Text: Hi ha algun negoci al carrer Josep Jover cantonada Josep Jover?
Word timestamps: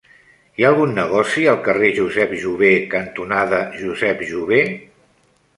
Hi 0.59 0.63
ha 0.65 0.69
algun 0.71 0.95
negoci 0.99 1.43
al 1.51 1.59
carrer 1.67 1.91
Josep 1.99 2.33
Jover 2.45 2.73
cantonada 2.97 3.63
Josep 3.83 4.25
Jover? 4.33 4.67